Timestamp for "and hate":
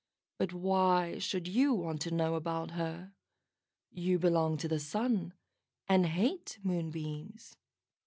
5.87-6.57